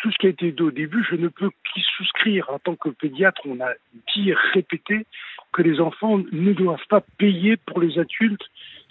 [0.02, 2.50] tout ce qui a été dit au début, je ne peux qu'y souscrire.
[2.50, 3.72] En tant que pédiatre, on a
[4.14, 5.06] dit répété
[5.54, 8.44] que les enfants ne doivent pas payer pour les adultes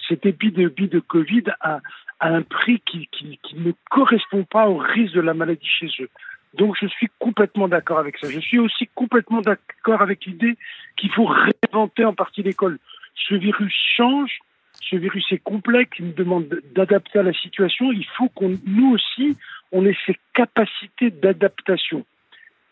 [0.09, 1.81] cette épidémie de Covid à,
[2.21, 3.09] un prix qui,
[3.55, 6.11] ne correspond pas au risque de la maladie chez eux.
[6.55, 8.29] Donc je suis complètement d'accord avec ça.
[8.29, 10.57] Je suis aussi complètement d'accord avec l'idée
[10.97, 12.79] qu'il faut réinventer en partie l'école.
[13.15, 14.41] Ce virus change,
[14.81, 17.93] ce virus est complexe, il nous demande d'adapter à la situation.
[17.93, 19.37] Il faut qu'on, nous aussi,
[19.73, 22.05] on ait ces capacités d'adaptation.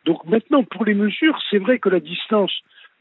[0.04, 2.52] Donc maintenant, pour les mesures, c'est vrai que la distance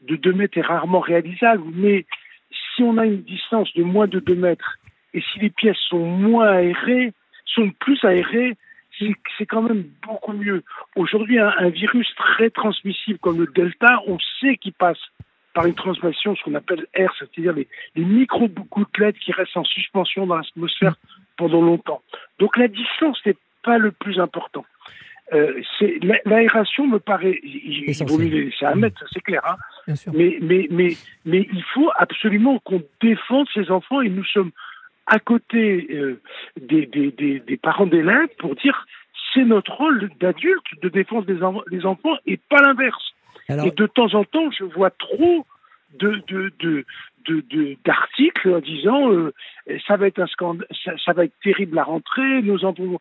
[0.02, 2.06] de 2 mètres est rarement réalisable, mais
[2.50, 4.78] si on a une distance de moins de 2 mètres
[5.14, 7.12] et si les pièces sont moins aérées,
[7.46, 8.56] sont plus aérées,
[9.38, 10.62] c'est quand même beaucoup mieux.
[10.96, 14.98] Aujourd'hui, un, virus très transmissible comme le Delta, on sait qu'il passe
[15.54, 20.26] par une transmission, ce qu'on appelle air, c'est-à-dire les, les micro-gouttelettes qui restent en suspension
[20.26, 20.94] dans l'atmosphère
[21.36, 22.02] pendant longtemps.
[22.38, 24.64] Donc la distance n'est pas le plus important.
[25.34, 25.60] Euh,
[26.24, 29.42] l'aération me paraît, il, vaut mieux laisser un mètre, c'est clair.
[29.44, 29.94] Hein.
[30.14, 34.52] Mais, mais, mais, mais il faut absolument qu'on défende ces enfants et nous sommes
[35.06, 36.20] à côté euh,
[36.60, 38.86] des, des, des, des, parents d'élèves pour dire
[39.34, 41.26] c'est notre rôle d'adulte de défendre
[41.70, 43.14] les, enfants et pas l'inverse.
[43.48, 45.46] Et de temps en temps, je vois trop
[45.98, 49.32] de, de, de, d'articles en disant euh,
[49.86, 50.66] ça va être un scandale,
[51.04, 52.42] ça, va être terrible la rentrée.
[52.42, 52.98] Nous avons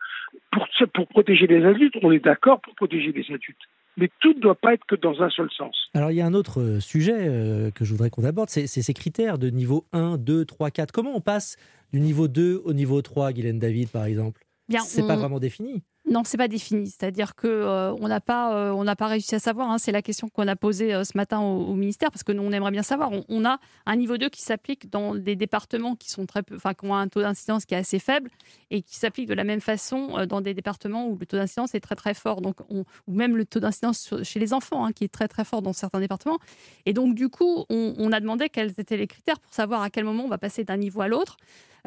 [0.52, 3.62] pour pour protéger les adultes, on est d'accord pour protéger les adultes.
[3.98, 5.90] Mais tout ne doit pas être que dans un seul sens.
[5.94, 8.68] Alors il y a un autre euh, sujet euh, que je voudrais qu'on aborde, c'est
[8.68, 10.92] ces critères de niveau 1, 2, 3, 4.
[10.92, 11.58] Comment on passe
[11.94, 14.44] du niveau 2 au niveau 3, Guylaine David par exemple?
[14.70, 15.84] C'est pas vraiment défini.
[16.10, 16.88] Non, c'est pas défini.
[16.88, 19.70] C'est-à-dire que euh, n'a pas, euh, on n'a pas réussi à savoir.
[19.70, 19.78] Hein.
[19.78, 22.52] c'est la question qu'on a posée euh, ce matin au, ministère parce que nous on
[22.52, 23.12] aimerait bien savoir.
[23.28, 26.86] On, a un niveau 2 qui s'applique dans des départements qui sont très, enfin, qui
[26.86, 28.30] ont un taux d'incidence qui est assez faible
[28.72, 31.82] et qui s'applique de la même façon dans des départements où le taux d'incidence est
[31.82, 32.42] très très fort.
[32.42, 35.62] Donc, ou même le taux d'incidence chez les enfants hein, qui est très très fort
[35.62, 36.40] dans certains départements.
[36.86, 39.90] Et donc du coup, on, on a demandé quels étaient les critères pour savoir à
[39.90, 41.38] quel moment on va passer d'un niveau à l'autre.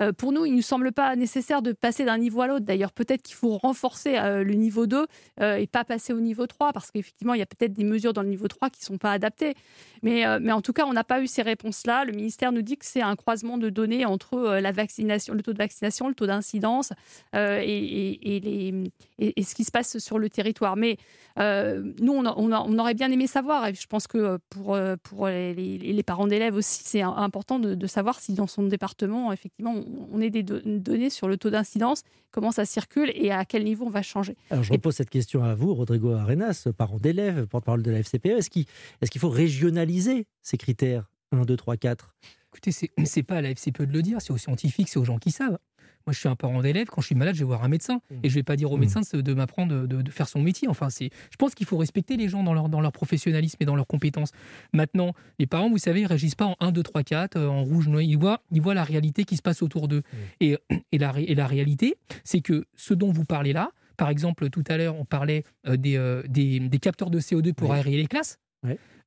[0.01, 2.65] Euh, pour nous, il ne nous semble pas nécessaire de passer d'un niveau à l'autre.
[2.65, 5.07] D'ailleurs, peut-être qu'il faut renforcer euh, le niveau 2
[5.41, 8.13] euh, et pas passer au niveau 3, parce qu'effectivement, il y a peut-être des mesures
[8.13, 9.55] dans le niveau 3 qui ne sont pas adaptées.
[10.03, 12.07] Mais, mais en tout cas, on n'a pas eu ces réponses-là.
[12.07, 15.53] Le ministère nous dit que c'est un croisement de données entre la vaccination, le taux
[15.53, 16.95] de vaccination, le taux d'incidence
[17.35, 18.85] et, les,
[19.19, 20.77] et, ce qui se passe sur le territoire.
[20.77, 20.97] Mais
[21.37, 26.55] nous, on, aurait bien aimé savoir, et je pense que pour, pour les, parents d'élèves
[26.55, 29.80] aussi, c'est important de, savoir si dans son département, effectivement,
[30.13, 33.87] on ait des données sur le taux d'incidence, comment ça circule et à quel niveau
[33.87, 34.37] on va changer.
[34.51, 38.27] Alors je repose cette question à vous, Rodrigo Arenas, parent d'élèves, porte-parole de la FCPE.
[38.27, 42.15] Est-ce qu'il faut régionaliser ces critères 1, 2, 3, 4
[42.53, 42.73] Écoutez,
[43.05, 45.31] c'est pas à la FCPE de le dire, c'est aux scientifiques, c'est aux gens qui
[45.31, 45.59] savent.
[46.07, 46.89] Moi, je suis un parent d'élève.
[46.89, 47.97] Quand je suis malade, je vais voir un médecin.
[48.11, 48.15] Mmh.
[48.23, 48.81] Et je ne vais pas dire au mmh.
[48.81, 50.69] médecin de, m'apprendre de, faire son métier.
[50.69, 53.65] Enfin, c'est, je pense qu'il faut respecter les gens dans leur, dans leur professionnalisme et
[53.65, 54.33] dans leurs compétences.
[54.73, 57.63] Maintenant, les parents, vous savez, ils ne réagissent pas en 1, 2, 3, 4, en
[57.65, 58.03] rouge, noir.
[58.03, 60.03] Ils voient, ils voient la réalité qui se passe autour d'eux.
[60.03, 60.17] Mmh.
[60.41, 60.59] Et,
[60.93, 64.65] et, la, et la réalité, c'est que ce dont vous parlez là, par exemple, tout
[64.69, 68.07] à l'heure, on parlait euh, des, euh, des, des, capteurs de CO2 pour aérer les
[68.07, 68.39] classes.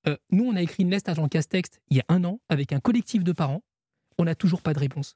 [0.08, 2.40] Euh, nous, on a écrit une lettre à Jean Castex il y a un an
[2.48, 3.64] avec un collectif de parents.
[4.20, 5.16] On n'a toujours pas de réponse.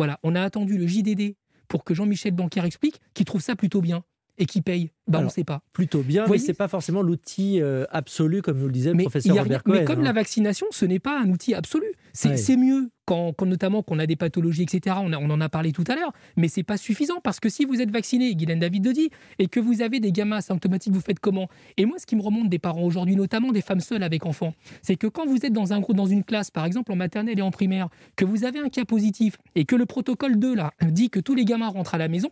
[0.00, 1.36] Voilà, on a attendu le JDD
[1.68, 4.02] pour que Jean-Michel Blanquer explique qu'il trouve ça plutôt bien
[4.40, 5.62] et qui paye bah, On ne sait pas.
[5.72, 8.98] Plutôt bien, mais ce n'est pas forcément l'outil euh, absolu, comme vous le disait le
[8.98, 9.74] professeur Robert Cohen.
[9.74, 10.14] Mais comme la hein.
[10.14, 11.86] vaccination, ce n'est pas un outil absolu.
[12.12, 14.96] C'est mieux, quand, notamment qu'on a des pathologies, etc.
[15.00, 17.80] On, en a parlé tout à l'heure, mais c'est pas suffisant parce que si vous
[17.80, 21.20] êtes vacciné, Guylaine David le dit, et que vous avez des gamins asymptomatiques, vous faites
[21.20, 21.48] comment?
[21.76, 24.54] Et moi, ce qui me remonte des parents aujourd'hui, notamment des femmes seules avec enfants,
[24.80, 27.38] c'est que quand vous êtes dans un groupe, dans une classe, par exemple en maternelle
[27.38, 30.72] et en primaire, que vous avez un cas positif et que le protocole 2 là
[30.82, 32.30] dit que tous les gamins rentrent à la maison,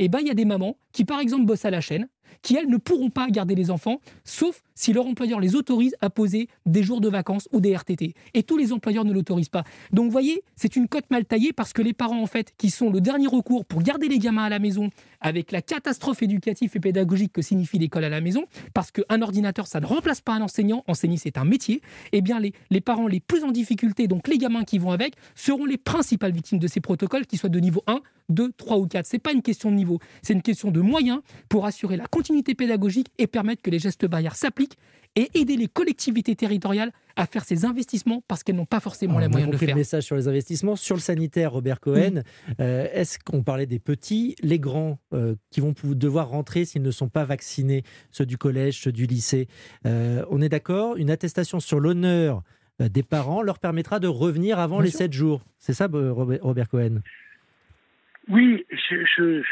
[0.00, 2.08] et ben il y a des mamans qui par exemple bossent à la chaîne,
[2.42, 6.10] qui elles ne pourront pas garder les enfants, sauf si leur employeur les autorise à
[6.10, 8.14] poser des jours de vacances ou des RTT.
[8.34, 9.64] Et tous les employeurs ne l'autorisent pas.
[9.92, 12.70] Donc vous voyez, c'est une cote mal taillée parce que les parents en fait, qui
[12.70, 14.90] sont le dernier recours pour garder les gamins à la maison,
[15.20, 19.66] avec la catastrophe éducative et pédagogique que signifie l'école à la maison, parce qu'un ordinateur
[19.66, 21.82] ça ne remplace pas un enseignant, enseigner c'est un métier.
[22.12, 25.14] Eh bien les, les parents les plus en difficulté, donc les gamins qui vont avec,
[25.34, 28.86] seront les principales victimes de ces protocoles, qu'ils soient de niveau 1, 2, 3 ou
[28.86, 29.06] 4.
[29.06, 32.06] C'est pas une question de niveau, c'est une question de moyens pour assurer la
[32.56, 34.76] pédagogique et permettre que les gestes barrières s'appliquent
[35.16, 39.28] et aider les collectivités territoriales à faire ces investissements parce qu'elles n'ont pas forcément les
[39.28, 39.68] moyens de le faire.
[39.70, 40.76] le message sur les investissements.
[40.76, 42.22] Sur le sanitaire, Robert Cohen,
[42.60, 46.90] euh, est-ce qu'on parlait des petits, les grands euh, qui vont devoir rentrer s'ils ne
[46.92, 49.48] sont pas vaccinés, ceux du collège, ceux du lycée?
[49.84, 52.42] Euh, On est d'accord Une attestation sur l'honneur
[52.78, 55.44] des parents leur permettra de revenir avant les 7 jours.
[55.58, 57.00] C'est ça, Robert Cohen?
[58.30, 59.42] Oui, je,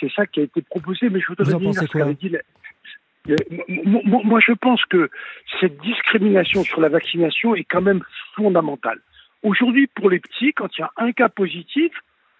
[0.00, 2.36] c'est ça qui a été proposé, mais je voudrais dire ce qu'avait dit.
[3.84, 5.10] moi, je pense que
[5.60, 8.02] cette discrimination sur la vaccination est quand même
[8.36, 9.00] fondamentale.
[9.42, 11.92] Aujourd'hui, pour les petits, quand il y a un cas positif,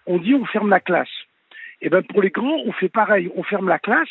[0.05, 1.09] on dit on ferme la classe.
[1.81, 4.09] Et eh ben pour les grands, on fait pareil, on ferme la classe,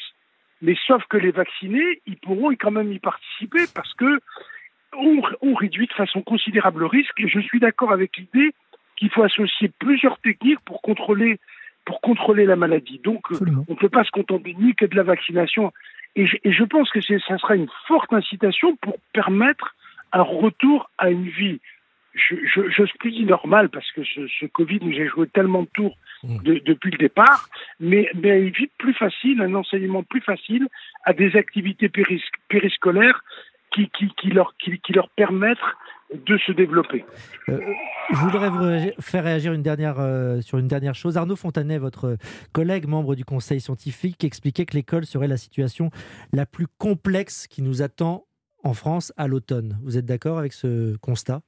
[0.62, 4.20] mais sauf que les vaccinés, ils pourront quand même y participer parce que
[4.92, 7.18] on, on réduit de façon considérable le risque.
[7.18, 8.54] Et je suis d'accord avec l'idée
[8.96, 11.38] qu'il faut associer plusieurs techniques pour contrôler,
[11.84, 13.00] pour contrôler la maladie.
[13.02, 15.72] Donc, euh, on ne peut pas se contenter ni que de la vaccination.
[16.14, 19.74] Et je, et je pense que ça sera une forte incitation pour permettre
[20.12, 21.60] un retour à une vie
[22.16, 25.68] je, je, je dis normal parce que ce, ce, Covid nous a joué tellement de
[25.72, 26.42] tours mmh.
[26.42, 30.66] de, depuis le départ, mais, mais une vie plus facile, un enseignement plus facile
[31.04, 33.22] à des activités péris, périscolaires
[33.70, 35.58] qui, qui, qui, leur, qui, qui leur permettent
[36.14, 37.04] de se développer.
[37.48, 37.58] Euh,
[38.10, 41.16] je voudrais vous faire réagir une dernière, euh, sur une dernière chose.
[41.16, 42.16] Arnaud Fontanet, votre
[42.52, 45.90] collègue, membre du conseil scientifique, expliquait que l'école serait la situation
[46.32, 48.24] la plus complexe qui nous attend
[48.62, 49.78] en France à l'automne.
[49.82, 51.40] Vous êtes d'accord avec ce constat?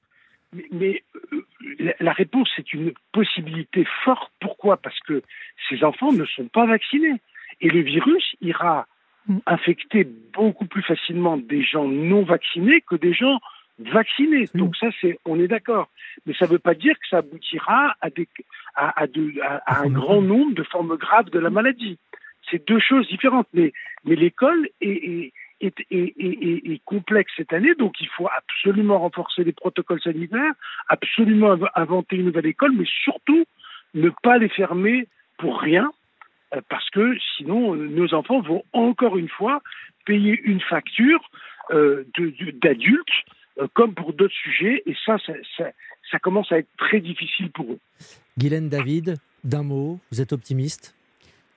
[0.73, 4.33] Mais, euh, la réponse est une possibilité forte.
[4.40, 4.77] Pourquoi?
[4.77, 5.23] Parce que
[5.68, 7.21] ces enfants ne sont pas vaccinés.
[7.61, 8.87] Et le virus ira
[9.27, 9.38] mm.
[9.47, 13.38] infecter beaucoup plus facilement des gens non vaccinés que des gens
[13.78, 14.48] vaccinés.
[14.54, 15.88] Donc ça, c'est, on est d'accord.
[16.26, 18.28] Mais ça ne veut pas dire que ça aboutira à, des,
[18.74, 21.98] à, à, un grand nombre de formes graves de la maladie.
[22.50, 23.48] C'est deux choses différentes.
[23.52, 23.72] Mais,
[24.04, 29.52] mais l'école est, est, est, est, complexe cette année, donc il faut absolument renforcer les
[29.52, 30.52] protocoles sanitaires,
[30.88, 33.44] absolument inventer une nouvelle école, mais surtout
[33.94, 35.90] ne pas les fermer pour rien,
[36.54, 39.60] euh, parce que sinon euh, nos enfants vont encore une fois
[40.04, 41.20] payer une facture
[41.70, 42.04] euh,
[42.62, 43.24] d'adultes,
[43.75, 45.64] comme pour d'autres sujets, et ça ça, ça
[46.11, 47.79] ça, commence à être très difficile pour eux.
[48.38, 50.94] Guylaine David, d'un mot, vous êtes optimiste?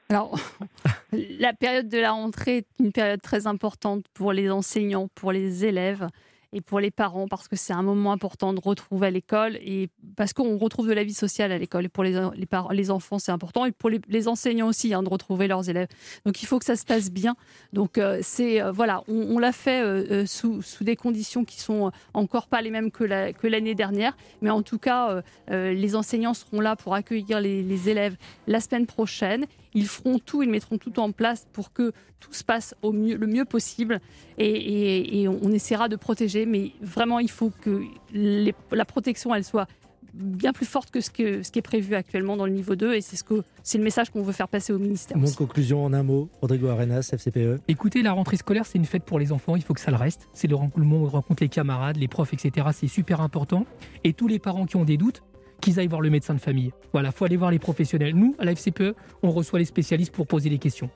[0.10, 0.38] Alors,
[1.14, 5.66] la période de la rentrée est une période très importante pour les enseignants, pour les
[5.66, 6.08] élèves
[6.54, 9.90] et pour les parents parce que c'est un moment important de retrouver à l'école et
[10.16, 11.86] parce qu'on retrouve de la vie sociale à l'école.
[11.86, 15.10] Et pour les, les, les enfants, c'est important et pour les, enseignants aussi hein, de
[15.10, 15.88] retrouver leurs élèves.
[16.26, 17.36] Donc il faut que ça se passe bien.
[17.74, 21.92] Donc euh, c'est euh, voilà, on, l'a fait euh, sous, sous, des conditions qui sont
[22.14, 26.60] encore pas les mêmes que l'année que dernière, mais en tout cas, les enseignants seront
[26.60, 28.16] là pour accueillir les élèves
[28.48, 32.43] la semaine prochaine ils feront tout, ils mettront tout en place pour que tout se
[32.43, 33.99] passe au mieux, le mieux possible
[34.38, 36.45] et, on essaiera de protéger.
[36.45, 39.67] Mais vraiment, il faut que la protection, elle soit
[40.13, 42.95] bien plus forte que ce, que ce qui est prévu actuellement dans le niveau 2
[42.95, 45.17] et c'est ce que c'est le message qu'on veut faire passer au ministère.
[45.17, 47.62] Mon conclusion en un mot, Rodrigo Arenas, FCPE.
[47.67, 49.97] Écoutez, la rentrée scolaire, c'est une fête pour les enfants, il faut que ça le
[49.97, 50.27] reste.
[50.34, 52.67] C'est le moment où on rencontre les camarades, les profs, etc.
[52.73, 53.65] C'est super important.
[54.03, 55.23] Et tous les parents qui ont des doutes,
[55.62, 56.71] qu'ils aillent voir le médecin de famille.
[56.91, 58.15] Voilà, faut aller voir les professionnels.
[58.15, 60.89] Nous, à la FCPE, on reçoit les spécialistes pour poser les questions.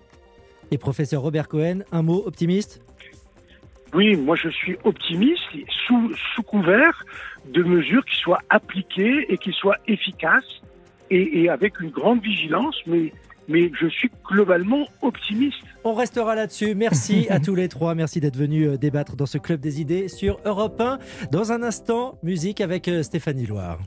[0.71, 2.81] Et professeur Robert Cohen, un mot optimiste?
[3.93, 5.41] Oui, moi je suis optimiste
[5.87, 7.05] sous, sous couvert
[7.53, 10.61] de mesures qui soient appliquées et qui soient efficaces
[11.11, 13.13] et, avec une grande vigilance, mais
[13.47, 15.59] mais je suis globalement optimiste.
[15.83, 16.73] On restera là-dessus.
[16.73, 17.93] Merci à tous les trois.
[17.93, 20.97] Merci d'être venus euh, débattre dans ce club des idées sur Europe 1.
[21.31, 23.77] Dans un instant, musique avec euh, Stéphanie Loire.